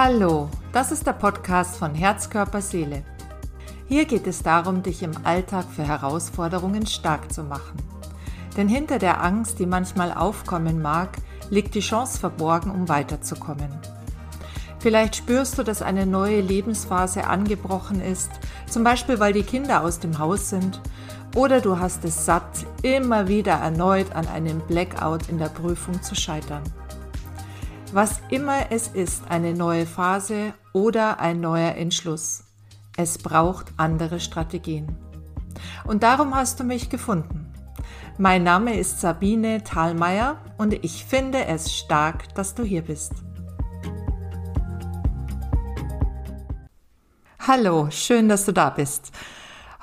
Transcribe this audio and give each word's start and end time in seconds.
Hallo, 0.00 0.48
das 0.72 0.92
ist 0.92 1.08
der 1.08 1.12
Podcast 1.12 1.76
von 1.76 1.92
Herz, 1.92 2.30
Körper, 2.30 2.62
Seele. 2.62 3.02
Hier 3.88 4.04
geht 4.04 4.28
es 4.28 4.44
darum, 4.44 4.84
dich 4.84 5.02
im 5.02 5.10
Alltag 5.24 5.64
für 5.74 5.82
Herausforderungen 5.82 6.86
stark 6.86 7.32
zu 7.32 7.42
machen. 7.42 7.82
Denn 8.56 8.68
hinter 8.68 9.00
der 9.00 9.24
Angst, 9.24 9.58
die 9.58 9.66
manchmal 9.66 10.12
aufkommen 10.12 10.80
mag, 10.80 11.16
liegt 11.50 11.74
die 11.74 11.80
Chance 11.80 12.20
verborgen, 12.20 12.70
um 12.70 12.88
weiterzukommen. 12.88 13.76
Vielleicht 14.78 15.16
spürst 15.16 15.58
du, 15.58 15.64
dass 15.64 15.82
eine 15.82 16.06
neue 16.06 16.42
Lebensphase 16.42 17.26
angebrochen 17.26 18.00
ist, 18.00 18.30
zum 18.70 18.84
Beispiel 18.84 19.18
weil 19.18 19.32
die 19.32 19.42
Kinder 19.42 19.82
aus 19.82 19.98
dem 19.98 20.20
Haus 20.20 20.48
sind, 20.48 20.80
oder 21.34 21.60
du 21.60 21.80
hast 21.80 22.04
es 22.04 22.24
satt, 22.24 22.66
immer 22.82 23.26
wieder 23.26 23.54
erneut 23.54 24.14
an 24.14 24.28
einem 24.28 24.60
Blackout 24.60 25.28
in 25.28 25.38
der 25.38 25.48
Prüfung 25.48 26.00
zu 26.04 26.14
scheitern. 26.14 26.62
Was 27.92 28.20
immer 28.28 28.70
es 28.70 28.88
ist, 28.88 29.30
eine 29.30 29.54
neue 29.54 29.86
Phase 29.86 30.52
oder 30.74 31.20
ein 31.20 31.40
neuer 31.40 31.74
Entschluss. 31.74 32.44
Es 32.98 33.16
braucht 33.16 33.72
andere 33.78 34.20
Strategien. 34.20 34.94
Und 35.84 36.02
darum 36.02 36.34
hast 36.34 36.60
du 36.60 36.64
mich 36.64 36.90
gefunden. 36.90 37.50
Mein 38.18 38.42
Name 38.42 38.78
ist 38.78 39.00
Sabine 39.00 39.64
Thalmeier 39.64 40.36
und 40.58 40.74
ich 40.84 41.06
finde 41.06 41.46
es 41.46 41.74
stark, 41.74 42.34
dass 42.34 42.54
du 42.54 42.62
hier 42.62 42.82
bist. 42.82 43.12
Hallo, 47.38 47.88
schön, 47.90 48.28
dass 48.28 48.44
du 48.44 48.52
da 48.52 48.68
bist. 48.68 49.12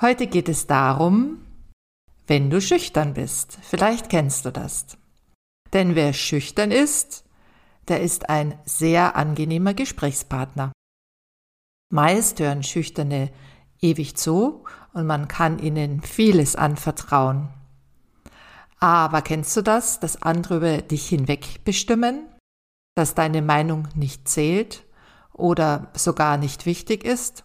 Heute 0.00 0.28
geht 0.28 0.48
es 0.48 0.68
darum, 0.68 1.38
wenn 2.28 2.50
du 2.50 2.60
schüchtern 2.60 3.14
bist. 3.14 3.58
Vielleicht 3.62 4.10
kennst 4.10 4.44
du 4.44 4.52
das. 4.52 4.86
Denn 5.72 5.96
wer 5.96 6.12
schüchtern 6.12 6.70
ist, 6.70 7.25
der 7.88 8.00
ist 8.00 8.28
ein 8.28 8.58
sehr 8.64 9.16
angenehmer 9.16 9.74
Gesprächspartner. 9.74 10.72
Meist 11.90 12.40
hören 12.40 12.62
Schüchterne 12.62 13.30
ewig 13.80 14.16
zu 14.16 14.64
und 14.92 15.06
man 15.06 15.28
kann 15.28 15.58
ihnen 15.58 16.00
vieles 16.02 16.56
anvertrauen. 16.56 17.48
Aber 18.78 19.22
kennst 19.22 19.56
du 19.56 19.62
das, 19.62 20.00
dass 20.00 20.22
andere 20.22 20.56
über 20.56 20.82
dich 20.82 21.08
hinweg 21.08 21.64
bestimmen? 21.64 22.26
Dass 22.94 23.14
deine 23.14 23.42
Meinung 23.42 23.88
nicht 23.94 24.28
zählt 24.28 24.84
oder 25.32 25.90
sogar 25.94 26.38
nicht 26.38 26.66
wichtig 26.66 27.04
ist? 27.04 27.44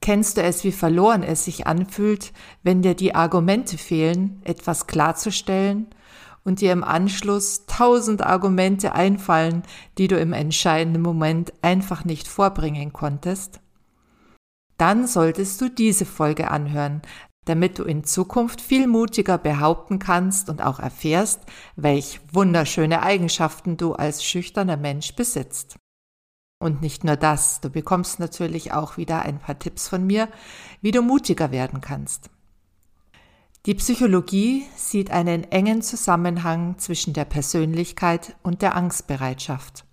Kennst 0.00 0.36
du 0.36 0.42
es, 0.42 0.62
wie 0.62 0.72
verloren 0.72 1.22
es 1.22 1.44
sich 1.44 1.66
anfühlt, 1.66 2.32
wenn 2.62 2.82
dir 2.82 2.94
die 2.94 3.14
Argumente 3.14 3.78
fehlen, 3.78 4.40
etwas 4.44 4.86
klarzustellen 4.86 5.88
und 6.48 6.62
dir 6.62 6.72
im 6.72 6.82
Anschluss 6.82 7.66
tausend 7.66 8.22
Argumente 8.22 8.94
einfallen, 8.94 9.62
die 9.98 10.08
du 10.08 10.18
im 10.18 10.32
entscheidenden 10.32 11.02
Moment 11.02 11.52
einfach 11.60 12.06
nicht 12.06 12.26
vorbringen 12.26 12.94
konntest? 12.94 13.60
Dann 14.78 15.06
solltest 15.06 15.60
du 15.60 15.68
diese 15.68 16.06
Folge 16.06 16.50
anhören, 16.50 17.02
damit 17.44 17.78
du 17.78 17.84
in 17.84 18.02
Zukunft 18.02 18.62
viel 18.62 18.86
mutiger 18.86 19.36
behaupten 19.36 19.98
kannst 19.98 20.48
und 20.48 20.62
auch 20.62 20.78
erfährst, 20.80 21.40
welch 21.76 22.20
wunderschöne 22.32 23.02
Eigenschaften 23.02 23.76
du 23.76 23.92
als 23.92 24.24
schüchterner 24.24 24.78
Mensch 24.78 25.14
besitzt. 25.14 25.76
Und 26.60 26.80
nicht 26.80 27.04
nur 27.04 27.16
das, 27.16 27.60
du 27.60 27.68
bekommst 27.68 28.20
natürlich 28.20 28.72
auch 28.72 28.96
wieder 28.96 29.20
ein 29.20 29.38
paar 29.38 29.58
Tipps 29.58 29.86
von 29.86 30.06
mir, 30.06 30.28
wie 30.80 30.92
du 30.92 31.02
mutiger 31.02 31.50
werden 31.52 31.82
kannst. 31.82 32.30
Die 33.66 33.74
Psychologie 33.74 34.64
sieht 34.76 35.10
einen 35.10 35.44
engen 35.44 35.82
Zusammenhang 35.82 36.78
zwischen 36.78 37.12
der 37.12 37.24
Persönlichkeit 37.24 38.36
und 38.42 38.62
der 38.62 38.76
Angstbereitschaft. 38.76 39.84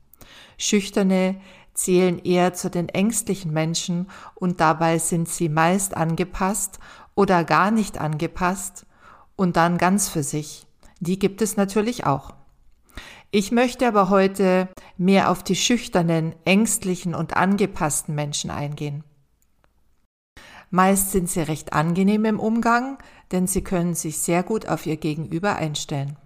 Schüchterne 0.58 1.42
zählen 1.74 2.20
eher 2.20 2.54
zu 2.54 2.70
den 2.70 2.90
ängstlichen 2.90 3.52
Menschen 3.52 4.10
und 4.36 4.62
dabei 4.62 4.98
sind 5.00 5.28
sie 5.28 5.50
meist 5.50 5.98
angepasst 5.98 6.80
oder 7.16 7.44
gar 7.44 7.72
nicht 7.72 8.00
angepasst 8.00 8.86
und 9.36 9.58
dann 9.58 9.78
ganz 9.78 10.10
für 10.10 10.24
sich. 10.24 10.68
Die 11.00 11.20
gibt 11.20 11.42
es 11.42 11.58
natürlich 11.58 12.06
auch. 12.06 12.34
Ich 13.32 13.52
möchte 13.52 13.88
aber 13.88 14.10
heute 14.10 14.70
mehr 14.98 15.30
auf 15.30 15.44
die 15.44 15.58
schüchternen, 15.58 16.36
ängstlichen 16.46 17.14
und 17.14 17.36
angepassten 17.36 18.16
Menschen 18.16 18.50
eingehen. 18.50 19.04
Meist 20.76 21.12
sind 21.14 21.30
sie 21.30 21.40
recht 21.40 21.72
angenehm 21.72 22.26
im 22.26 22.38
Umgang, 22.38 22.98
denn 23.32 23.48
sie 23.48 23.64
können 23.64 23.96
sich 23.96 24.20
sehr 24.20 24.44
gut 24.44 24.68
auf 24.68 24.86
ihr 24.86 24.98
Gegenüber 24.98 25.56
einstellen. 25.56 26.18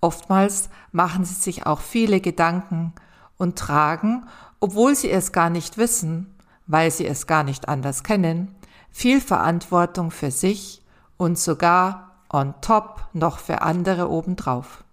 Oftmals 0.00 0.70
machen 0.92 1.26
sie 1.26 1.34
sich 1.34 1.66
auch 1.66 1.80
viele 1.80 2.22
Gedanken 2.22 2.94
und 3.36 3.58
tragen, 3.58 4.26
obwohl 4.60 4.96
sie 4.96 5.10
es 5.10 5.32
gar 5.32 5.50
nicht 5.50 5.76
wissen, 5.76 6.34
weil 6.68 6.90
sie 6.90 7.06
es 7.06 7.26
gar 7.26 7.44
nicht 7.44 7.68
anders 7.68 8.02
kennen, 8.02 8.54
viel 8.88 9.20
Verantwortung 9.20 10.10
für 10.10 10.30
sich 10.30 10.82
und 11.18 11.38
sogar 11.38 12.22
on 12.30 12.54
top 12.62 13.10
noch 13.12 13.38
für 13.40 13.60
andere 13.60 14.08
obendrauf. 14.08 14.84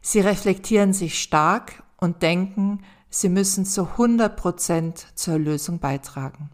Sie 0.00 0.20
reflektieren 0.20 0.94
sich 0.94 1.20
stark 1.20 1.82
und 1.98 2.22
denken, 2.22 2.82
sie 3.10 3.28
müssen 3.28 3.66
zu 3.66 3.82
100 3.82 4.34
Prozent 4.36 5.06
zur 5.14 5.38
Lösung 5.38 5.80
beitragen. 5.80 6.48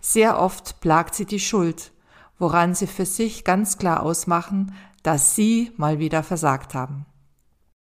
Sehr 0.00 0.40
oft 0.40 0.80
plagt 0.80 1.14
sie 1.14 1.26
die 1.26 1.40
Schuld, 1.40 1.92
woran 2.38 2.74
sie 2.74 2.86
für 2.86 3.06
sich 3.06 3.44
ganz 3.44 3.78
klar 3.78 4.02
ausmachen, 4.02 4.74
dass 5.02 5.34
sie 5.34 5.72
mal 5.76 5.98
wieder 5.98 6.22
versagt 6.22 6.74
haben. 6.74 7.04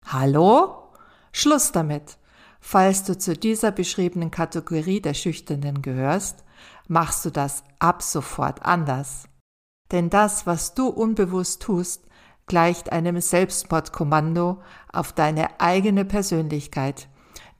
Hallo? 0.05 0.91
Schluss 1.31 1.71
damit. 1.71 2.17
Falls 2.59 3.03
du 3.03 3.17
zu 3.17 3.35
dieser 3.35 3.71
beschriebenen 3.71 4.31
Kategorie 4.31 4.99
der 4.99 5.13
Schüchternen 5.13 5.81
gehörst, 5.81 6.43
machst 6.87 7.23
du 7.23 7.29
das 7.29 7.63
ab 7.79 8.01
sofort 8.01 8.65
anders. 8.65 9.27
Denn 9.91 10.09
das, 10.09 10.47
was 10.47 10.73
du 10.73 10.87
unbewusst 10.87 11.61
tust, 11.61 12.07
gleicht 12.47 12.91
einem 12.91 13.21
Selbstmordkommando 13.21 14.61
auf 14.91 15.13
deine 15.13 15.59
eigene 15.59 16.03
Persönlichkeit, 16.03 17.09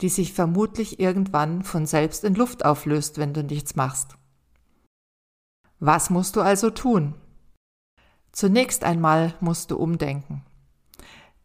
die 0.01 0.09
sich 0.09 0.33
vermutlich 0.33 0.99
irgendwann 0.99 1.63
von 1.63 1.85
selbst 1.85 2.23
in 2.23 2.35
Luft 2.35 2.65
auflöst, 2.65 3.17
wenn 3.17 3.33
du 3.33 3.43
nichts 3.43 3.75
machst. 3.75 4.15
Was 5.79 6.09
musst 6.09 6.35
du 6.35 6.41
also 6.41 6.69
tun? 6.69 7.15
Zunächst 8.31 8.83
einmal 8.83 9.33
musst 9.39 9.71
du 9.71 9.77
umdenken. 9.77 10.43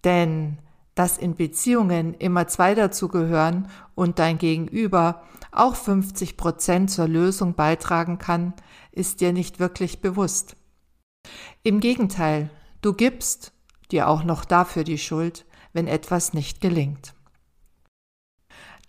Denn 0.05 0.59
dass 0.95 1.17
in 1.17 1.37
Beziehungen 1.37 2.15
immer 2.15 2.49
zwei 2.49 2.75
dazugehören 2.75 3.69
und 3.95 4.19
dein 4.19 4.39
Gegenüber 4.39 5.23
auch 5.51 5.75
50 5.75 6.37
Prozent 6.37 6.91
zur 6.91 7.09
Lösung 7.09 7.55
beitragen 7.55 8.19
kann, 8.19 8.53
ist 8.91 9.21
dir 9.21 9.33
nicht 9.33 9.59
wirklich 9.59 10.01
bewusst. 10.01 10.57
Im 11.63 11.81
Gegenteil, 11.81 12.51
du 12.83 12.93
gibst 12.93 13.53
dir 13.91 14.09
auch 14.09 14.25
noch 14.25 14.45
dafür 14.45 14.85
die 14.85 14.99
Schuld, 14.99 15.47
wenn 15.73 15.87
etwas 15.87 16.35
nicht 16.35 16.61
gelingt. 16.61 17.15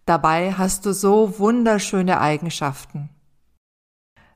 Dabei 0.05 0.53
hast 0.53 0.85
du 0.85 0.93
so 0.93 1.39
wunderschöne 1.39 2.19
Eigenschaften. 2.19 3.09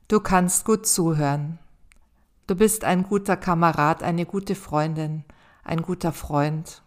Du 0.08 0.22
kannst 0.22 0.64
gut 0.64 0.88
zuhören. 0.88 1.60
Du 2.48 2.56
bist 2.56 2.86
ein 2.86 3.04
guter 3.04 3.36
Kamerad, 3.36 4.02
eine 4.02 4.26
gute 4.26 4.56
Freundin, 4.56 5.26
ein 5.66 5.82
guter 5.82 6.14
Freund. 6.14 6.82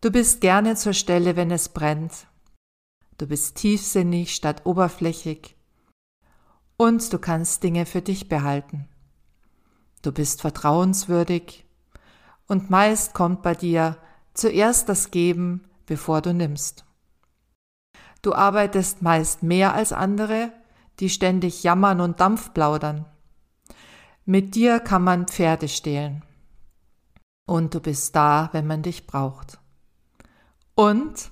Du 0.00 0.10
bist 0.10 0.40
gerne 0.40 0.74
zur 0.74 0.92
Stelle, 0.92 1.36
wenn 1.36 1.52
es 1.52 1.68
brennt. 1.68 2.26
Du 3.18 3.28
bist 3.28 3.56
tiefsinnig 3.56 4.34
statt 4.34 4.66
oberflächig. 4.66 5.54
Und 6.76 7.12
du 7.12 7.20
kannst 7.20 7.62
Dinge 7.62 7.86
für 7.86 8.02
dich 8.02 8.28
behalten. 8.28 8.88
Du 10.02 10.10
bist 10.10 10.40
vertrauenswürdig. 10.40 11.64
Und 12.48 12.70
meist 12.70 13.14
kommt 13.14 13.42
bei 13.42 13.54
dir 13.54 13.96
zuerst 14.34 14.88
das 14.88 15.12
Geben, 15.12 15.68
bevor 15.86 16.22
du 16.22 16.34
nimmst. 16.34 16.87
Du 18.22 18.34
arbeitest 18.34 19.02
meist 19.02 19.42
mehr 19.42 19.74
als 19.74 19.92
andere 19.92 20.52
die 21.00 21.10
ständig 21.10 21.62
jammern 21.62 22.00
und 22.00 22.20
Dampf 22.20 22.52
plaudern. 22.52 23.06
Mit 24.24 24.54
dir 24.54 24.80
kann 24.80 25.02
man 25.02 25.26
Pferde 25.26 25.68
stehlen. 25.68 26.22
Und 27.46 27.74
du 27.74 27.80
bist 27.80 28.14
da, 28.14 28.50
wenn 28.52 28.66
man 28.66 28.82
dich 28.82 29.06
braucht. 29.06 29.58
Und 30.74 31.30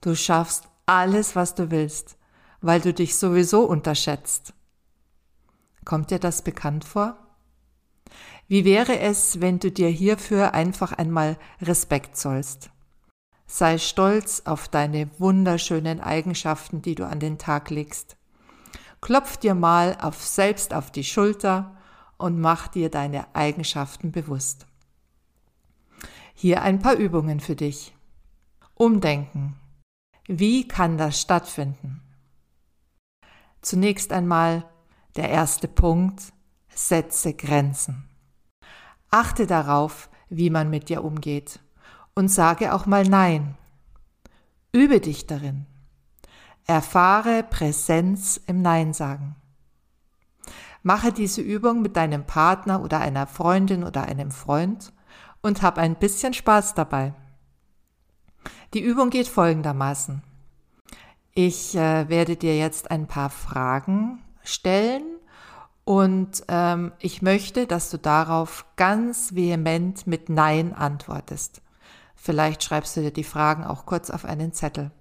du 0.00 0.14
schaffst 0.14 0.68
alles, 0.86 1.36
was 1.36 1.54
du 1.54 1.70
willst, 1.70 2.16
weil 2.60 2.80
du 2.80 2.94
dich 2.94 3.16
sowieso 3.16 3.64
unterschätzt. 3.64 4.54
Kommt 5.84 6.10
dir 6.10 6.18
das 6.18 6.42
bekannt 6.42 6.84
vor? 6.84 7.18
Wie 8.48 8.64
wäre 8.64 8.98
es, 8.98 9.40
wenn 9.40 9.58
du 9.58 9.70
dir 9.70 9.88
hierfür 9.88 10.54
einfach 10.54 10.92
einmal 10.92 11.36
Respekt 11.60 12.16
zollst? 12.16 12.70
Sei 13.54 13.76
stolz 13.76 14.40
auf 14.46 14.66
deine 14.66 15.10
wunderschönen 15.18 16.00
Eigenschaften, 16.00 16.80
die 16.80 16.94
du 16.94 17.06
an 17.06 17.20
den 17.20 17.36
Tag 17.36 17.68
legst. 17.68 18.16
Klopf 19.02 19.36
dir 19.36 19.54
mal 19.54 19.98
auf 20.00 20.24
selbst 20.24 20.72
auf 20.72 20.90
die 20.90 21.04
Schulter 21.04 21.76
und 22.16 22.40
mach 22.40 22.66
dir 22.68 22.88
deine 22.88 23.26
Eigenschaften 23.34 24.10
bewusst. 24.10 24.64
Hier 26.32 26.62
ein 26.62 26.78
paar 26.78 26.94
Übungen 26.94 27.40
für 27.40 27.54
dich. 27.54 27.94
Umdenken. 28.72 29.54
Wie 30.26 30.66
kann 30.66 30.96
das 30.96 31.20
stattfinden? 31.20 32.00
Zunächst 33.60 34.14
einmal 34.14 34.64
der 35.16 35.28
erste 35.28 35.68
Punkt, 35.68 36.32
setze 36.74 37.34
Grenzen. 37.34 38.08
Achte 39.10 39.46
darauf, 39.46 40.08
wie 40.30 40.48
man 40.48 40.70
mit 40.70 40.88
dir 40.88 41.04
umgeht 41.04 41.60
und 42.14 42.28
sage 42.28 42.74
auch 42.74 42.86
mal 42.86 43.04
Nein. 43.04 43.56
Übe 44.72 45.00
dich 45.00 45.26
darin. 45.26 45.66
Erfahre 46.66 47.42
Präsenz 47.42 48.40
im 48.46 48.62
Nein 48.62 48.92
sagen. 48.92 49.36
Mache 50.82 51.12
diese 51.12 51.40
Übung 51.40 51.82
mit 51.82 51.96
deinem 51.96 52.24
Partner 52.24 52.82
oder 52.82 53.00
einer 53.00 53.26
Freundin 53.26 53.84
oder 53.84 54.04
einem 54.04 54.30
Freund 54.30 54.92
und 55.42 55.62
hab 55.62 55.78
ein 55.78 55.96
bisschen 55.96 56.34
Spaß 56.34 56.74
dabei. 56.74 57.14
Die 58.74 58.80
Übung 58.80 59.10
geht 59.10 59.28
folgendermaßen. 59.28 60.22
Ich 61.34 61.74
äh, 61.74 62.08
werde 62.08 62.36
dir 62.36 62.56
jetzt 62.56 62.90
ein 62.90 63.06
paar 63.06 63.30
Fragen 63.30 64.22
stellen 64.42 65.04
und 65.84 66.44
ähm, 66.48 66.92
ich 66.98 67.22
möchte, 67.22 67.66
dass 67.66 67.90
du 67.90 67.98
darauf 67.98 68.66
ganz 68.76 69.34
vehement 69.34 70.06
mit 70.06 70.28
Nein 70.28 70.74
antwortest. 70.74 71.62
Vielleicht 72.24 72.62
schreibst 72.62 72.96
du 72.96 73.00
dir 73.00 73.10
die 73.10 73.24
Fragen 73.24 73.64
auch 73.64 73.84
kurz 73.84 74.08
auf 74.08 74.24
einen 74.24 74.52
Zettel. 74.52 74.92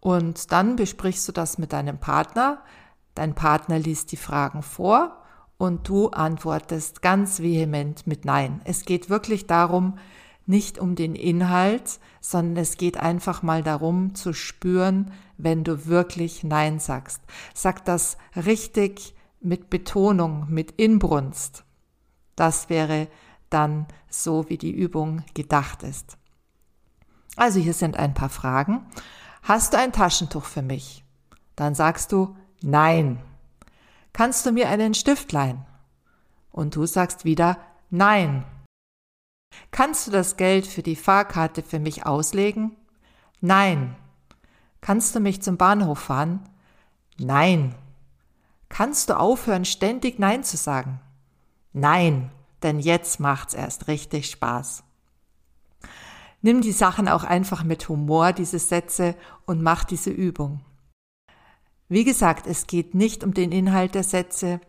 Und 0.00 0.50
dann 0.50 0.74
besprichst 0.74 1.28
du 1.28 1.30
das 1.30 1.56
mit 1.56 1.72
deinem 1.72 1.98
Partner. 1.98 2.64
Dein 3.14 3.36
Partner 3.36 3.78
liest 3.78 4.10
die 4.10 4.16
Fragen 4.16 4.62
vor 4.64 5.22
und 5.56 5.88
du 5.88 6.08
antwortest 6.08 7.00
ganz 7.00 7.38
vehement 7.38 8.08
mit 8.08 8.24
Nein. 8.24 8.60
Es 8.64 8.84
geht 8.84 9.08
wirklich 9.08 9.46
darum, 9.46 9.96
nicht 10.46 10.80
um 10.80 10.96
den 10.96 11.14
Inhalt, 11.14 12.00
sondern 12.20 12.56
es 12.56 12.76
geht 12.76 12.96
einfach 12.96 13.44
mal 13.44 13.62
darum 13.62 14.16
zu 14.16 14.32
spüren, 14.32 15.12
wenn 15.38 15.62
du 15.62 15.86
wirklich 15.86 16.42
Nein 16.42 16.80
sagst. 16.80 17.22
Sag 17.54 17.84
das 17.84 18.18
richtig 18.34 19.14
mit 19.40 19.70
Betonung, 19.70 20.46
mit 20.48 20.72
Inbrunst. 20.72 21.62
Das 22.34 22.68
wäre 22.68 23.06
dann 23.54 23.86
so, 24.10 24.48
wie 24.48 24.58
die 24.58 24.72
Übung 24.72 25.22
gedacht 25.32 25.82
ist. 25.82 26.18
Also 27.36 27.60
hier 27.60 27.74
sind 27.74 27.96
ein 27.96 28.14
paar 28.14 28.28
Fragen. 28.28 28.86
Hast 29.42 29.72
du 29.72 29.78
ein 29.78 29.92
Taschentuch 29.92 30.44
für 30.44 30.62
mich? 30.62 31.04
Dann 31.56 31.74
sagst 31.74 32.12
du 32.12 32.36
Nein. 32.62 33.20
Kannst 34.12 34.46
du 34.46 34.52
mir 34.52 34.68
einen 34.68 34.94
Stift 34.94 35.32
leihen? 35.32 35.64
Und 36.50 36.76
du 36.76 36.86
sagst 36.86 37.24
wieder 37.24 37.58
Nein. 37.90 38.44
Kannst 39.70 40.06
du 40.06 40.10
das 40.10 40.36
Geld 40.36 40.66
für 40.66 40.82
die 40.82 40.96
Fahrkarte 40.96 41.62
für 41.62 41.78
mich 41.78 42.06
auslegen? 42.06 42.76
Nein. 43.40 43.96
Kannst 44.80 45.14
du 45.14 45.20
mich 45.20 45.42
zum 45.42 45.56
Bahnhof 45.56 45.98
fahren? 45.98 46.40
Nein. 47.18 47.74
Kannst 48.68 49.10
du 49.10 49.18
aufhören, 49.18 49.64
ständig 49.64 50.18
Nein 50.18 50.42
zu 50.42 50.56
sagen? 50.56 51.00
Nein, 51.72 52.30
denn 52.64 52.80
jetzt 52.80 53.20
macht's 53.20 53.54
erst 53.54 53.86
richtig 53.86 54.30
Spaß. 54.30 54.82
Nimm 56.42 56.60
die 56.60 56.72
Sachen 56.72 57.08
auch 57.08 57.24
einfach 57.24 57.64
mit 57.64 57.88
Humor, 57.88 58.32
diese 58.32 58.58
Sätze, 58.58 59.14
und 59.46 59.62
mach 59.62 59.84
diese 59.84 60.10
Übung. 60.10 60.60
Wie 61.88 62.04
gesagt, 62.04 62.46
es 62.46 62.66
geht 62.66 62.94
nicht 62.94 63.22
um 63.22 63.34
den 63.34 63.52
Inhalt 63.52 63.94
der 63.94 64.02
Sätze 64.02 64.60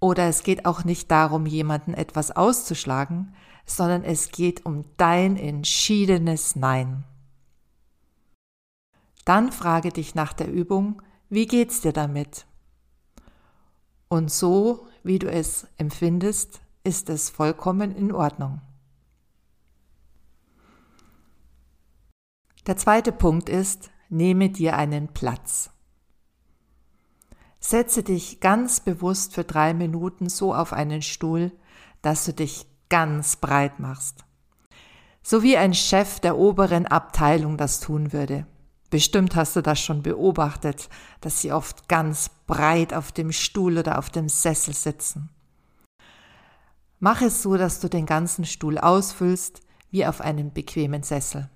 oder 0.00 0.28
es 0.28 0.42
geht 0.42 0.66
auch 0.66 0.84
nicht 0.84 1.10
darum, 1.10 1.46
jemanden 1.46 1.94
etwas 1.94 2.30
auszuschlagen, 2.30 3.34
sondern 3.64 4.04
es 4.04 4.30
geht 4.30 4.64
um 4.64 4.84
dein 4.96 5.36
entschiedenes 5.36 6.56
Nein. 6.56 7.04
Dann 9.24 9.50
frage 9.50 9.90
dich 9.90 10.14
nach 10.14 10.32
der 10.32 10.50
Übung, 10.50 11.02
wie 11.28 11.46
geht's 11.46 11.80
dir 11.80 11.92
damit? 11.92 12.46
Und 14.08 14.30
so, 14.30 14.86
wie 15.02 15.18
du 15.18 15.28
es 15.28 15.66
empfindest, 15.78 16.60
ist 16.86 17.10
es 17.10 17.28
vollkommen 17.30 17.94
in 17.94 18.12
Ordnung. 18.12 18.60
Der 22.68 22.76
zweite 22.76 23.10
Punkt 23.10 23.48
ist, 23.48 23.90
nehme 24.08 24.50
dir 24.50 24.76
einen 24.76 25.08
Platz. 25.08 25.70
Setze 27.58 28.04
dich 28.04 28.38
ganz 28.38 28.78
bewusst 28.78 29.34
für 29.34 29.42
drei 29.42 29.74
Minuten 29.74 30.28
so 30.28 30.54
auf 30.54 30.72
einen 30.72 31.02
Stuhl, 31.02 31.50
dass 32.02 32.24
du 32.24 32.32
dich 32.32 32.66
ganz 32.88 33.34
breit 33.34 33.80
machst. 33.80 34.24
So 35.22 35.42
wie 35.42 35.56
ein 35.56 35.74
Chef 35.74 36.20
der 36.20 36.38
oberen 36.38 36.86
Abteilung 36.86 37.56
das 37.56 37.80
tun 37.80 38.12
würde. 38.12 38.46
Bestimmt 38.90 39.34
hast 39.34 39.56
du 39.56 39.60
das 39.60 39.80
schon 39.80 40.04
beobachtet, 40.04 40.88
dass 41.20 41.40
sie 41.40 41.52
oft 41.52 41.88
ganz 41.88 42.30
breit 42.46 42.94
auf 42.94 43.10
dem 43.10 43.32
Stuhl 43.32 43.78
oder 43.78 43.98
auf 43.98 44.08
dem 44.08 44.28
Sessel 44.28 44.72
sitzen. 44.72 45.30
Mach 46.98 47.20
es 47.22 47.42
so, 47.42 47.56
dass 47.56 47.80
du 47.80 47.88
den 47.88 48.06
ganzen 48.06 48.44
Stuhl 48.44 48.78
ausfüllst 48.78 49.62
wie 49.90 50.06
auf 50.06 50.20
einem 50.20 50.52
bequemen 50.52 51.02
Sessel. 51.02 51.50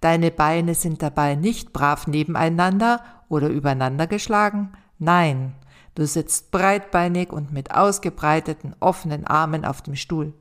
Deine 0.00 0.30
Beine 0.30 0.74
sind 0.74 1.02
dabei 1.02 1.34
nicht 1.34 1.72
brav 1.72 2.06
nebeneinander 2.06 3.02
oder 3.28 3.48
übereinander 3.48 4.06
geschlagen. 4.06 4.72
Nein, 4.98 5.54
du 5.94 6.06
sitzt 6.06 6.50
breitbeinig 6.50 7.32
und 7.32 7.52
mit 7.52 7.74
ausgebreiteten, 7.74 8.74
offenen 8.80 9.26
Armen 9.26 9.64
auf 9.64 9.82
dem 9.82 9.96
Stuhl. 9.96 10.34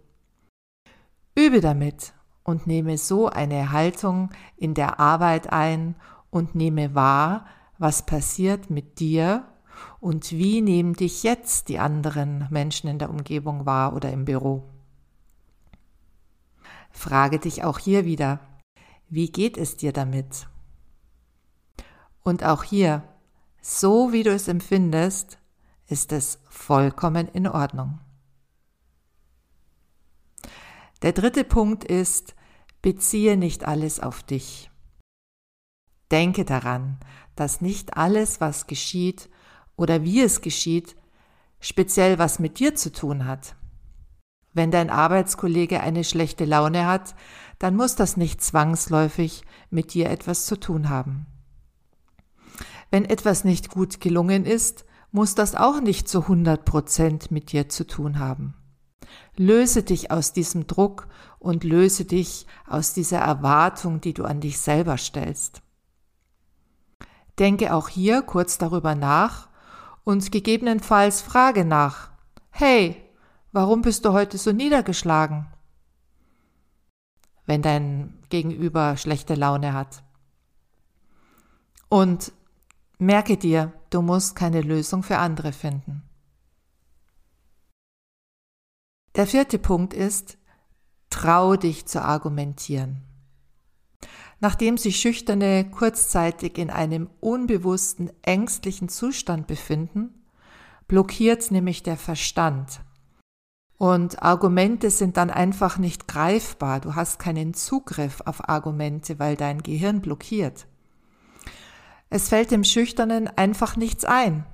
Übe 1.36 1.62
damit 1.62 2.14
und 2.44 2.68
nehme 2.68 2.98
so 2.98 3.30
eine 3.30 3.72
Haltung 3.72 4.32
in 4.58 4.74
der 4.74 5.00
Arbeit 5.00 5.52
ein 5.54 5.96
und 6.30 6.56
nehme 6.56 6.96
wahr, 6.96 7.46
was 7.78 8.06
passiert 8.06 8.70
mit 8.70 9.00
dir 9.00 9.46
und 10.00 10.32
wie 10.32 10.62
nehmen 10.62 10.94
dich 10.94 11.24
jetzt 11.24 11.68
die 11.68 11.80
anderen 11.80 12.48
Menschen 12.50 12.90
in 12.90 13.00
der 13.00 13.10
Umgebung 13.10 13.66
wahr 13.66 13.94
oder 13.94 14.12
im 14.12 14.26
Büro. 14.26 14.64
Frage 16.92 17.40
dich 17.40 17.64
auch 17.64 17.80
hier 17.80 18.06
wieder, 18.06 18.40
wie 19.10 19.32
geht 19.32 19.58
es 19.58 19.78
dir 19.78 19.92
damit? 19.92 20.48
Und 22.24 22.44
auch 22.44 22.64
hier, 22.64 23.04
so 23.62 24.12
wie 24.12 24.24
du 24.24 24.34
es 24.34 24.48
empfindest, 24.48 25.38
ist 25.88 26.12
es 26.12 26.40
vollkommen 26.50 27.28
in 27.28 27.48
Ordnung. 27.48 28.00
Der 31.02 31.14
dritte 31.14 31.44
Punkt 31.44 31.84
ist, 31.84 32.36
beziehe 32.82 33.38
nicht 33.38 33.66
alles 33.66 34.00
auf 34.00 34.22
dich. 34.24 34.70
Denke 36.12 36.46
daran, 36.46 37.00
dass 37.36 37.62
nicht 37.62 37.96
alles, 37.98 38.42
was 38.42 38.68
geschieht 38.68 39.30
oder 39.80 40.04
wie 40.04 40.22
es 40.22 40.42
geschieht, 40.42 40.98
speziell 41.62 42.20
was 42.20 42.38
mit 42.38 42.60
dir 42.60 42.76
zu 42.76 42.92
tun 42.92 43.26
hat. 43.26 43.56
Wenn 44.54 44.72
dein 44.72 44.90
Arbeitskollege 44.90 45.80
eine 45.80 46.04
schlechte 46.04 46.44
Laune 46.44 46.86
hat, 46.86 47.16
dann 47.60 47.78
muss 47.78 47.96
das 47.96 48.18
nicht 48.18 48.44
zwangsläufig 48.44 49.44
mit 49.70 49.94
dir 49.94 50.10
etwas 50.10 50.46
zu 50.46 50.60
tun 50.60 50.90
haben. 50.90 51.28
Wenn 52.92 53.06
etwas 53.06 53.46
nicht 53.46 53.70
gut 53.70 54.02
gelungen 54.02 54.46
ist, 54.46 54.86
muss 55.12 55.34
das 55.34 55.56
auch 55.56 55.80
nicht 55.80 56.10
zu 56.10 56.24
100 56.24 56.66
Prozent 56.66 57.32
mit 57.32 57.54
dir 57.54 57.70
zu 57.70 57.88
tun 57.88 58.20
haben. 58.20 58.56
Löse 59.38 59.84
dich 59.84 60.12
aus 60.12 60.34
diesem 60.34 60.68
Druck 60.68 61.08
und 61.40 61.64
löse 61.64 62.04
dich 62.04 62.48
aus 62.68 62.94
dieser 62.94 63.20
Erwartung, 63.20 64.02
die 64.02 64.14
du 64.14 64.26
an 64.26 64.42
dich 64.42 64.60
selber 64.60 64.98
stellst. 64.98 65.62
Denke 67.38 67.74
auch 67.74 67.88
hier 67.88 68.22
kurz 68.24 68.58
darüber 68.58 68.96
nach 68.96 69.49
und 70.04 70.32
gegebenenfalls 70.32 71.22
frage 71.22 71.66
nach, 71.66 72.10
hey, 72.50 72.96
warum 73.52 73.82
bist 73.82 74.06
du 74.06 74.14
heute 74.14 74.38
so 74.38 74.52
niedergeschlagen? 74.52 75.48
Wenn 77.46 77.62
dein 77.62 78.20
Gegenüber 78.30 78.98
schlechte 78.98 79.36
Laune 79.36 79.74
hat. 79.74 80.04
Und 81.90 82.32
merke 83.00 83.38
dir, 83.38 83.74
du 83.90 84.02
musst 84.02 84.36
keine 84.36 84.62
Lösung 84.62 85.04
für 85.04 85.18
andere 85.18 85.52
finden. 85.52 86.04
Der 89.16 89.26
vierte 89.26 89.58
Punkt 89.58 89.94
ist, 89.94 90.38
trau 91.10 91.56
dich 91.56 91.88
zu 91.88 92.02
argumentieren. 92.04 93.09
Nachdem 94.42 94.78
sich 94.78 94.98
Schüchterne 94.98 95.70
kurzzeitig 95.70 96.58
in 96.58 96.70
einem 96.70 97.10
unbewussten, 97.20 98.10
ängstlichen 98.22 98.88
Zustand 98.88 99.48
befinden, 99.48 100.14
blockiert 100.88 101.52
nämlich 101.52 101.84
der 101.84 101.98
Verstand. 101.98 102.82
Und 103.78 104.22
Argumente 104.22 104.92
sind 104.92 105.18
dann 105.18 105.30
einfach 105.30 105.78
nicht 105.78 106.08
greifbar. 106.08 106.82
Du 106.82 106.96
hast 106.96 107.20
keinen 107.20 107.54
Zugriff 107.54 108.22
auf 108.26 108.50
Argumente, 108.50 109.20
weil 109.20 109.38
dein 109.38 109.64
Gehirn 109.64 110.02
blockiert. 110.02 110.68
Es 112.10 112.30
fällt 112.30 112.52
dem 112.52 112.64
Schüchternen 112.64 113.28
einfach 113.28 113.78
nichts 113.78 114.04
ein, 114.04 114.46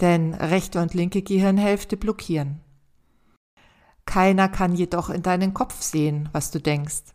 denn 0.00 0.34
rechte 0.34 0.80
und 0.80 0.94
linke 0.94 1.22
Gehirnhälfte 1.22 1.96
blockieren. 1.96 2.60
Keiner 4.04 4.48
kann 4.48 4.74
jedoch 4.74 5.10
in 5.10 5.22
deinen 5.22 5.54
Kopf 5.54 5.80
sehen, 5.80 6.28
was 6.32 6.50
du 6.50 6.60
denkst. 6.60 7.14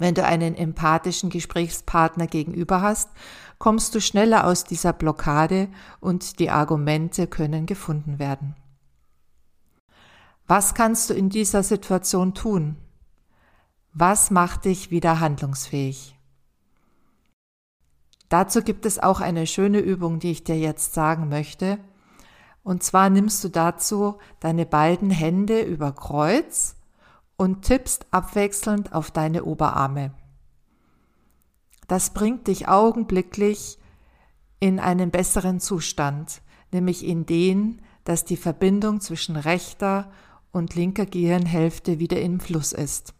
Wenn 0.00 0.14
du 0.14 0.24
einen 0.24 0.54
empathischen 0.54 1.28
Gesprächspartner 1.28 2.26
gegenüber 2.26 2.80
hast, 2.80 3.10
kommst 3.58 3.94
du 3.94 4.00
schneller 4.00 4.46
aus 4.46 4.64
dieser 4.64 4.94
Blockade 4.94 5.68
und 6.00 6.38
die 6.38 6.48
Argumente 6.48 7.26
können 7.26 7.66
gefunden 7.66 8.18
werden. 8.18 8.56
Was 10.46 10.72
kannst 10.72 11.10
du 11.10 11.14
in 11.14 11.28
dieser 11.28 11.62
Situation 11.62 12.32
tun? 12.32 12.76
Was 13.92 14.30
macht 14.30 14.64
dich 14.64 14.90
wieder 14.90 15.20
handlungsfähig? 15.20 16.18
Dazu 18.30 18.62
gibt 18.62 18.86
es 18.86 18.98
auch 18.98 19.20
eine 19.20 19.46
schöne 19.46 19.80
Übung, 19.80 20.18
die 20.18 20.30
ich 20.30 20.44
dir 20.44 20.58
jetzt 20.58 20.94
sagen 20.94 21.28
möchte. 21.28 21.78
Und 22.62 22.82
zwar 22.82 23.10
nimmst 23.10 23.44
du 23.44 23.50
dazu 23.50 24.16
deine 24.40 24.64
beiden 24.64 25.10
Hände 25.10 25.60
über 25.60 25.92
Kreuz 25.92 26.79
und 27.40 27.62
tippst 27.62 28.04
abwechselnd 28.10 28.92
auf 28.92 29.10
deine 29.10 29.44
Oberarme. 29.46 30.12
Das 31.88 32.10
bringt 32.10 32.48
dich 32.48 32.68
augenblicklich 32.68 33.78
in 34.58 34.78
einen 34.78 35.10
besseren 35.10 35.58
Zustand, 35.58 36.42
nämlich 36.70 37.02
in 37.02 37.24
den, 37.24 37.80
dass 38.04 38.26
die 38.26 38.36
Verbindung 38.36 39.00
zwischen 39.00 39.36
rechter 39.36 40.12
und 40.52 40.74
linker 40.74 41.06
Gehirnhälfte 41.06 41.98
wieder 41.98 42.20
im 42.20 42.40
Fluss 42.40 42.72
ist. 42.72 43.14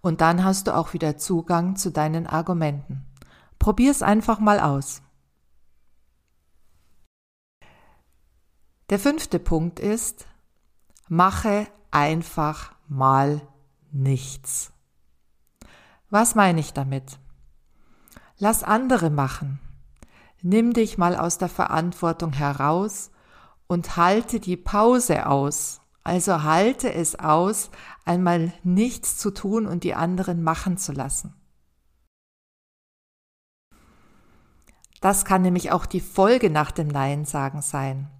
Und 0.00 0.20
dann 0.20 0.44
hast 0.44 0.68
du 0.68 0.76
auch 0.76 0.92
wieder 0.92 1.16
Zugang 1.16 1.74
zu 1.74 1.90
deinen 1.90 2.28
Argumenten. 2.28 3.06
Probier's 3.58 4.02
einfach 4.02 4.38
mal 4.38 4.60
aus. 4.60 5.02
Der 8.88 9.00
fünfte 9.00 9.40
Punkt 9.40 9.80
ist, 9.80 10.28
mache 11.08 11.66
einfach 11.90 12.72
mal 12.88 13.40
nichts. 13.92 14.72
Was 16.10 16.34
meine 16.34 16.60
ich 16.60 16.72
damit? 16.72 17.18
Lass 18.38 18.64
andere 18.64 19.10
machen. 19.10 19.60
Nimm 20.42 20.72
dich 20.72 20.98
mal 20.98 21.16
aus 21.16 21.38
der 21.38 21.48
Verantwortung 21.48 22.32
heraus 22.32 23.10
und 23.66 23.96
halte 23.96 24.40
die 24.40 24.56
Pause 24.56 25.26
aus. 25.26 25.80
Also 26.02 26.42
halte 26.42 26.92
es 26.92 27.18
aus, 27.18 27.70
einmal 28.04 28.52
nichts 28.62 29.18
zu 29.18 29.30
tun 29.30 29.66
und 29.66 29.84
die 29.84 29.94
anderen 29.94 30.42
machen 30.42 30.78
zu 30.78 30.92
lassen. 30.92 31.34
Das 35.00 35.24
kann 35.24 35.42
nämlich 35.42 35.72
auch 35.72 35.86
die 35.86 36.00
Folge 36.00 36.50
nach 36.50 36.70
dem 36.70 36.88
Nein 36.88 37.24
sagen 37.24 37.62
sein. 37.62 38.10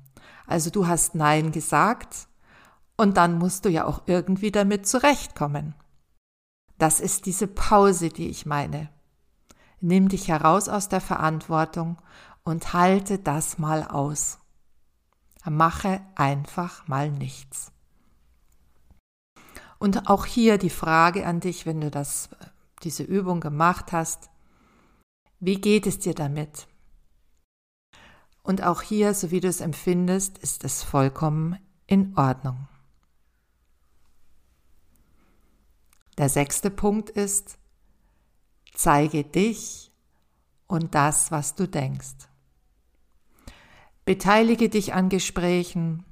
Also 0.47 0.71
du 0.71 0.87
hast 0.87 1.15
Nein 1.15 1.53
gesagt 1.53 2.29
und 3.01 3.17
dann 3.17 3.39
musst 3.39 3.65
du 3.65 3.71
ja 3.71 3.87
auch 3.87 4.03
irgendwie 4.05 4.53
damit 4.53 4.87
zurechtkommen. 4.87 5.75
Das 6.77 7.01
ist 7.01 7.25
diese 7.25 7.47
Pause, 7.47 8.11
die 8.11 8.29
ich 8.29 8.45
meine. 8.45 8.91
Nimm 9.81 10.11
dich 10.11 10.29
heraus 10.29 10.69
aus 10.69 10.91
der 10.91 11.01
Verantwortung 11.01 11.97
und 12.43 12.75
halte 12.75 13.19
das 13.19 13.57
mal 13.57 13.85
aus. 13.85 14.39
Mache 15.49 16.03
einfach 16.15 16.87
mal 16.89 17.11
nichts. 17.11 17.73
Und 19.79 20.11
auch 20.11 20.27
hier 20.27 20.59
die 20.59 20.69
Frage 20.69 21.27
an 21.27 21.41
dich, 21.41 21.65
wenn 21.65 21.81
du 21.81 21.91
das, 21.91 22.29
diese 22.83 23.03
Übung 23.03 23.41
gemacht 23.41 23.93
hast, 23.93 24.29
wie 25.39 25.59
geht 25.59 25.87
es 25.87 26.01
dir 26.01 26.15
damit? 26.15 26.69
Und 28.43 28.63
auch 28.63 28.83
hier, 28.83 29.15
so 29.15 29.31
wie 29.31 29.41
du 29.41 29.49
es 29.49 29.63
empfindest, 29.63 30.37
ist 30.37 30.65
es 30.65 30.83
vollkommen 30.83 31.59
in 31.87 32.15
Ordnung. 32.19 32.69
Der 36.21 36.29
sechste 36.29 36.69
Punkt 36.69 37.09
ist, 37.09 37.57
zeige 38.75 39.25
dich 39.25 39.91
und 40.67 40.95
das, 40.95 41.31
was 41.31 41.55
du 41.55 41.67
denkst. 41.67 42.29
Beteilige 44.05 44.69
dich 44.69 44.93
an 44.93 45.09
Gesprächen. 45.09 46.05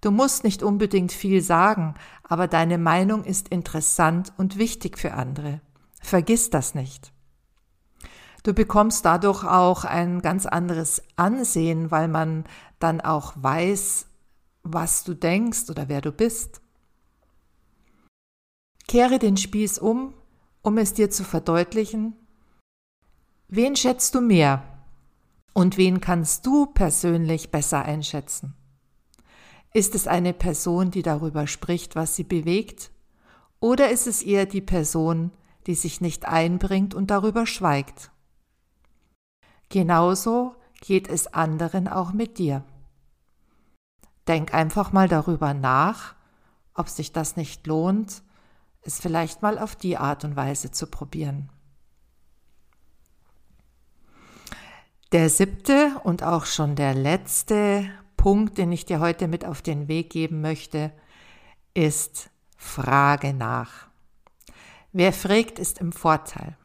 Du 0.00 0.10
musst 0.10 0.42
nicht 0.42 0.62
unbedingt 0.62 1.12
viel 1.12 1.42
sagen, 1.42 1.96
aber 2.22 2.48
deine 2.48 2.78
Meinung 2.78 3.24
ist 3.24 3.50
interessant 3.50 4.32
und 4.38 4.56
wichtig 4.56 4.96
für 4.96 5.12
andere. 5.12 5.60
Vergiss 6.00 6.48
das 6.48 6.74
nicht. 6.74 7.12
Du 8.44 8.54
bekommst 8.54 9.04
dadurch 9.04 9.44
auch 9.44 9.84
ein 9.84 10.22
ganz 10.22 10.46
anderes 10.46 11.02
Ansehen, 11.16 11.90
weil 11.90 12.08
man 12.08 12.44
dann 12.78 13.02
auch 13.02 13.34
weiß, 13.36 14.06
was 14.62 15.04
du 15.04 15.12
denkst 15.12 15.68
oder 15.68 15.90
wer 15.90 16.00
du 16.00 16.10
bist. 16.10 16.62
Kehre 18.88 19.18
den 19.18 19.36
Spieß 19.36 19.78
um, 19.78 20.14
um 20.62 20.78
es 20.78 20.94
dir 20.94 21.10
zu 21.10 21.24
verdeutlichen. 21.24 22.14
Wen 23.48 23.76
schätzt 23.76 24.14
du 24.14 24.20
mehr? 24.20 24.62
Und 25.52 25.76
wen 25.76 26.00
kannst 26.00 26.46
du 26.46 26.66
persönlich 26.66 27.50
besser 27.50 27.84
einschätzen? 27.84 28.54
Ist 29.74 29.94
es 29.94 30.06
eine 30.06 30.32
Person, 30.32 30.90
die 30.90 31.02
darüber 31.02 31.46
spricht, 31.46 31.96
was 31.96 32.16
sie 32.16 32.24
bewegt? 32.24 32.90
Oder 33.60 33.90
ist 33.90 34.06
es 34.06 34.22
eher 34.22 34.46
die 34.46 34.60
Person, 34.60 35.30
die 35.66 35.74
sich 35.74 36.00
nicht 36.00 36.26
einbringt 36.26 36.94
und 36.94 37.10
darüber 37.10 37.46
schweigt? 37.46 38.10
Genauso 39.68 40.54
geht 40.80 41.08
es 41.08 41.32
anderen 41.32 41.88
auch 41.88 42.12
mit 42.12 42.38
dir. 42.38 42.64
Denk 44.28 44.52
einfach 44.52 44.92
mal 44.92 45.08
darüber 45.08 45.54
nach, 45.54 46.14
ob 46.74 46.88
sich 46.88 47.12
das 47.12 47.36
nicht 47.36 47.66
lohnt, 47.66 48.22
es 48.82 49.00
vielleicht 49.00 49.42
mal 49.42 49.58
auf 49.58 49.76
die 49.76 49.96
Art 49.96 50.24
und 50.24 50.36
Weise 50.36 50.70
zu 50.70 50.86
probieren. 50.86 51.50
Der 55.12 55.28
siebte 55.28 56.00
und 56.04 56.22
auch 56.22 56.46
schon 56.46 56.74
der 56.74 56.94
letzte 56.94 57.90
Punkt, 58.16 58.56
den 58.56 58.72
ich 58.72 58.84
dir 58.84 58.98
heute 59.00 59.28
mit 59.28 59.44
auf 59.44 59.60
den 59.60 59.88
Weg 59.88 60.10
geben 60.10 60.40
möchte, 60.40 60.92
ist 61.74 62.30
Frage 62.56 63.34
nach. 63.34 63.88
Wer 64.92 65.12
fragt, 65.12 65.58
ist 65.58 65.78
im 65.80 65.92
Vorteil. 65.92 66.56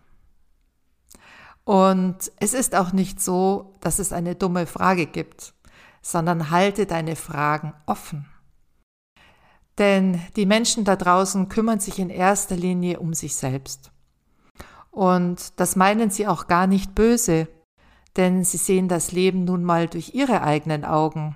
Und 1.63 2.31
es 2.39 2.53
ist 2.53 2.75
auch 2.75 2.93
nicht 2.93 3.19
so, 3.19 3.75
dass 3.81 3.99
es 3.99 4.13
eine 4.13 4.35
dumme 4.35 4.65
Frage 4.65 5.05
gibt, 5.05 5.53
sondern 6.01 6.49
halte 6.49 6.85
deine 6.85 7.17
Fragen 7.17 7.73
offen. 7.85 8.25
Denn 9.77 10.19
die 10.35 10.45
Menschen 10.45 10.83
da 10.83 10.95
draußen 10.95 11.49
kümmern 11.49 11.79
sich 11.79 11.99
in 11.99 12.09
erster 12.09 12.55
Linie 12.55 12.99
um 12.99 13.13
sich 13.13 13.35
selbst. 13.35 13.91
Und 14.91 15.59
das 15.59 15.75
meinen 15.75 16.09
sie 16.09 16.27
auch 16.27 16.47
gar 16.47 16.65
nicht 16.65 16.95
böse, 16.95 17.47
denn 18.15 18.43
sie 18.43 18.57
sehen 18.57 18.87
das 18.87 19.11
Leben 19.11 19.45
nun 19.45 19.63
mal 19.63 19.87
durch 19.87 20.15
ihre 20.15 20.41
eigenen 20.41 20.83
Augen. 20.83 21.35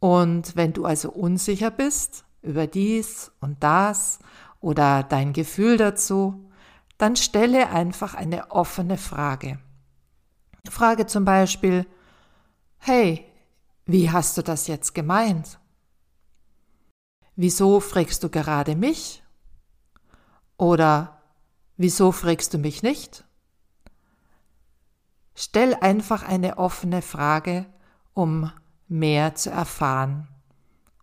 Und 0.00 0.56
wenn 0.56 0.72
du 0.72 0.84
also 0.84 1.10
unsicher 1.10 1.70
bist 1.70 2.24
über 2.42 2.66
dies 2.66 3.30
und 3.40 3.62
das 3.62 4.18
oder 4.60 5.04
dein 5.04 5.32
Gefühl 5.32 5.76
dazu, 5.76 6.50
dann 6.98 7.14
stelle 7.14 7.70
einfach 7.70 8.14
eine 8.14 8.50
offene 8.50 8.98
Frage. 8.98 9.58
Frage 10.68 11.06
zum 11.06 11.24
Beispiel, 11.24 11.86
hey, 12.78 13.24
wie 13.84 14.10
hast 14.10 14.36
du 14.36 14.42
das 14.42 14.66
jetzt 14.66 14.94
gemeint? 14.94 15.60
Wieso 17.36 17.80
fragst 17.80 18.24
du 18.24 18.30
gerade 18.30 18.74
mich? 18.74 19.22
Oder 20.56 21.20
wieso 21.76 22.10
fragst 22.12 22.54
du 22.54 22.58
mich 22.58 22.82
nicht? 22.82 23.24
Stell 25.34 25.74
einfach 25.74 26.22
eine 26.22 26.56
offene 26.56 27.02
Frage, 27.02 27.66
um 28.14 28.50
mehr 28.88 29.34
zu 29.34 29.50
erfahren 29.50 30.28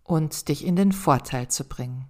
und 0.03 0.47
dich 0.49 0.65
in 0.65 0.75
den 0.75 0.91
Vorteil 0.91 1.49
zu 1.49 1.65
bringen. 1.65 2.09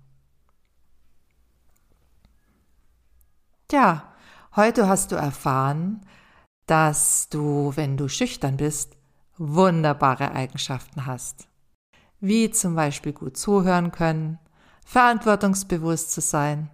Tja, 3.68 4.14
heute 4.56 4.88
hast 4.88 5.12
du 5.12 5.16
erfahren, 5.16 6.06
dass 6.66 7.28
du, 7.28 7.74
wenn 7.76 7.98
du 7.98 8.08
schüchtern 8.08 8.56
bist, 8.56 8.96
wunderbare 9.38 10.32
Eigenschaften 10.32 11.06
hast 11.06 11.50
wie 12.24 12.50
zum 12.50 12.76
Beispiel 12.76 13.12
gut 13.12 13.36
zuhören 13.36 13.92
können, 13.92 14.40
verantwortungsbewusst 14.86 16.14
zu 16.14 16.22
sein 16.22 16.70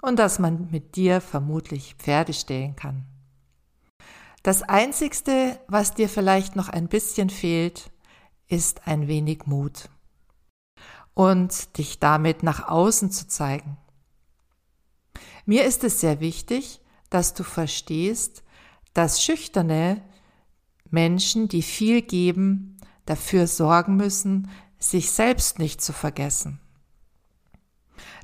und 0.00 0.20
dass 0.20 0.38
man 0.38 0.70
mit 0.70 0.94
dir 0.94 1.20
vermutlich 1.20 1.96
Pferde 1.98 2.32
stehlen 2.32 2.76
kann. 2.76 3.04
Das 4.44 4.62
Einzigste, 4.62 5.58
was 5.66 5.94
dir 5.94 6.08
vielleicht 6.08 6.54
noch 6.54 6.68
ein 6.68 6.86
bisschen 6.86 7.30
fehlt, 7.30 7.90
ist 8.46 8.86
ein 8.86 9.08
wenig 9.08 9.46
Mut 9.46 9.90
und 11.14 11.76
dich 11.76 11.98
damit 11.98 12.44
nach 12.44 12.68
außen 12.68 13.10
zu 13.10 13.26
zeigen. 13.26 13.76
Mir 15.46 15.64
ist 15.64 15.82
es 15.82 15.98
sehr 15.98 16.20
wichtig, 16.20 16.80
dass 17.10 17.34
du 17.34 17.42
verstehst, 17.42 18.44
dass 18.94 19.20
schüchterne 19.20 20.00
Menschen, 20.90 21.48
die 21.48 21.62
viel 21.62 22.02
geben, 22.02 22.79
dafür 23.10 23.46
sorgen 23.46 23.96
müssen, 23.96 24.48
sich 24.78 25.10
selbst 25.10 25.58
nicht 25.58 25.82
zu 25.82 25.92
vergessen. 25.92 26.60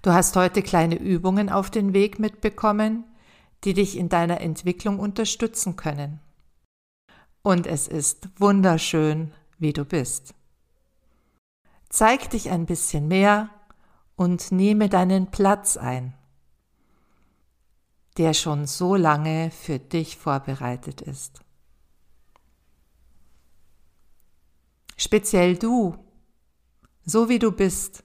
Du 0.03 0.13
hast 0.13 0.37
heute 0.37 0.63
kleine 0.63 0.97
Übungen 0.97 1.51
auf 1.51 1.71
den 1.71 1.93
Weg 1.93 2.19
mitbekommen, 2.19 3.05
die 3.65 3.75
dich 3.75 3.99
in 3.99 4.09
deiner 4.09 4.41
Entwicklung 4.41 5.01
unterstützen 5.01 5.75
können. 5.75 6.21
Und 7.43 7.67
es 7.67 7.89
ist 7.89 8.29
wunderschön, 8.39 9.33
wie 9.59 9.73
du 9.73 9.85
bist. 9.85 10.35
Zeig 11.89 12.31
dich 12.31 12.51
ein 12.51 12.67
bisschen 12.67 13.09
mehr 13.09 13.51
und 14.15 14.53
nehme 14.53 14.89
deinen 14.89 15.31
Platz 15.31 15.77
ein, 15.77 16.15
der 18.19 18.35
schon 18.35 18.67
so 18.67 18.95
lange 18.95 19.51
für 19.51 19.79
dich 19.79 20.17
vorbereitet 20.17 21.01
ist. 21.01 21.46
Speziell 24.97 25.57
du, 25.57 25.95
so 27.05 27.29
wie 27.29 27.39
du 27.39 27.53
bist, 27.53 28.03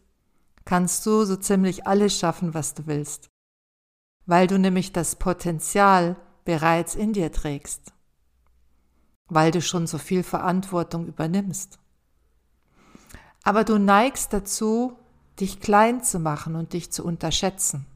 kannst 0.65 1.05
du 1.05 1.24
so 1.24 1.38
ziemlich 1.38 1.88
alles 1.88 2.17
schaffen, 2.17 2.53
was 2.53 2.74
du 2.74 2.86
willst, 2.86 3.29
weil 4.25 4.48
du 4.48 4.60
nämlich 4.60 4.91
das 4.91 5.15
Potenzial 5.15 6.17
bereits 6.43 6.95
in 6.95 7.13
dir 7.13 7.31
trägst, 7.31 7.93
weil 9.27 9.51
du 9.51 9.62
schon 9.62 9.88
so 9.88 9.98
viel 9.98 10.24
Verantwortung 10.24 11.07
übernimmst. 11.07 11.79
Aber 13.43 13.63
du 13.63 13.79
neigst 13.79 14.33
dazu, 14.33 14.98
dich 15.39 15.62
klein 15.62 16.03
zu 16.03 16.19
machen 16.19 16.55
und 16.55 16.74
dich 16.74 16.91
zu 16.91 17.03
unterschätzen. 17.03 17.88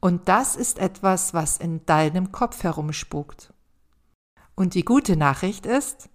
Und 0.00 0.28
das 0.28 0.56
ist 0.56 0.78
etwas, 0.78 1.34
was 1.34 1.58
in 1.58 1.86
deinem 1.86 2.32
Kopf 2.32 2.64
herumspukt. 2.64 3.52
Und 4.56 4.74
die 4.74 4.84
gute 4.84 5.16
Nachricht 5.16 5.64
ist, 5.64 6.08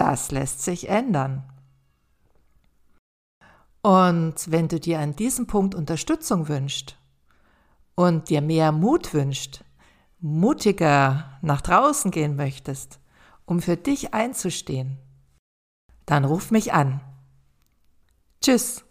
das 0.00 0.30
lässt 0.30 0.62
sich 0.62 0.88
ändern. 0.88 1.44
Und 3.82 4.50
wenn 4.50 4.66
du 4.66 4.80
dir 4.80 4.98
an 4.98 5.14
diesem 5.14 5.46
Punkt 5.46 5.74
Unterstützung 5.74 6.48
wünschst 6.48 6.96
und 7.94 8.30
dir 8.30 8.40
mehr 8.40 8.72
Mut 8.72 9.12
wünscht, 9.12 9.62
mutiger 10.18 11.38
nach 11.42 11.60
draußen 11.60 12.10
gehen 12.10 12.34
möchtest, 12.34 12.98
um 13.44 13.60
für 13.60 13.76
dich 13.76 14.14
einzustehen, 14.14 14.96
dann 16.06 16.24
ruf 16.24 16.50
mich 16.50 16.72
an. 16.72 17.02
Tschüss. 18.40 18.84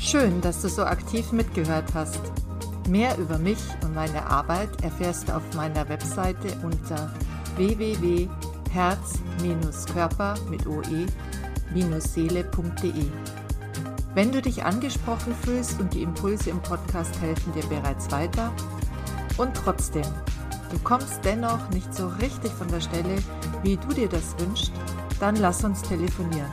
Schön, 0.00 0.40
dass 0.40 0.62
du 0.62 0.68
so 0.68 0.82
aktiv 0.82 1.30
mitgehört 1.30 1.94
hast. 1.94 2.20
Mehr 2.88 3.16
über 3.18 3.38
mich 3.38 3.58
und 3.84 3.94
meine 3.94 4.26
Arbeit 4.26 4.82
erfährst 4.82 5.28
du 5.28 5.36
auf 5.36 5.54
meiner 5.54 5.88
Webseite 5.88 6.56
unter 6.64 7.12
www.herz-körper 8.72 10.34
mit 10.48 10.66
oe-seele.de. 10.66 11.06
Wenn 14.14 14.32
du 14.32 14.40
dich 14.42 14.64
angesprochen 14.64 15.34
fühlst 15.42 15.78
und 15.80 15.92
die 15.94 16.02
Impulse 16.02 16.50
im 16.50 16.60
Podcast 16.60 17.20
helfen 17.20 17.52
dir 17.52 17.66
bereits 17.66 18.10
weiter 18.10 18.52
und 19.36 19.54
trotzdem, 19.54 20.06
du 20.70 20.78
kommst 20.82 21.24
dennoch 21.24 21.68
nicht 21.70 21.94
so 21.94 22.08
richtig 22.20 22.50
von 22.52 22.68
der 22.68 22.80
Stelle, 22.80 23.16
wie 23.62 23.76
du 23.76 23.88
dir 23.88 24.08
das 24.08 24.34
wünschst, 24.38 24.72
dann 25.20 25.36
lass 25.36 25.62
uns 25.64 25.82
telefonieren 25.82 26.50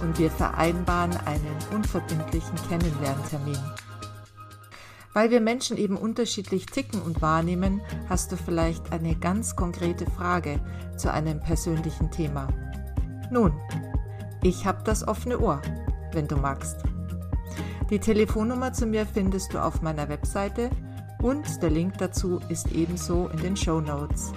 und 0.00 0.18
wir 0.18 0.30
vereinbaren 0.30 1.16
einen 1.26 1.56
unverbindlichen 1.72 2.56
Kennenlerntermin. 2.68 3.58
Weil 5.14 5.30
wir 5.30 5.40
Menschen 5.40 5.76
eben 5.76 5.96
unterschiedlich 5.96 6.66
ticken 6.66 7.00
und 7.00 7.22
wahrnehmen, 7.22 7.80
hast 8.08 8.32
du 8.32 8.36
vielleicht 8.36 8.92
eine 8.92 9.14
ganz 9.14 9.56
konkrete 9.56 10.10
Frage 10.10 10.60
zu 10.96 11.10
einem 11.10 11.40
persönlichen 11.40 12.10
Thema. 12.10 12.48
Nun, 13.30 13.52
ich 14.42 14.66
habe 14.66 14.82
das 14.84 15.06
offene 15.06 15.38
Ohr, 15.38 15.62
wenn 16.12 16.26
du 16.26 16.36
magst. 16.36 16.82
Die 17.90 17.98
Telefonnummer 17.98 18.72
zu 18.72 18.86
mir 18.86 19.06
findest 19.06 19.54
du 19.54 19.62
auf 19.62 19.82
meiner 19.82 20.08
Webseite 20.08 20.68
und 21.22 21.62
der 21.62 21.70
Link 21.70 21.96
dazu 21.98 22.40
ist 22.48 22.72
ebenso 22.72 23.28
in 23.28 23.38
den 23.38 23.56
Show 23.56 23.80
Notes. 23.80 24.32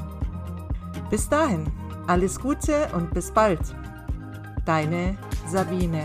Bis 1.10 1.28
dahin, 1.28 1.66
alles 2.06 2.40
Gute 2.40 2.88
und 2.94 3.13
bis 3.13 3.32
bald. 3.32 3.62
Deine 4.66 5.18
Sabine. 5.50 6.04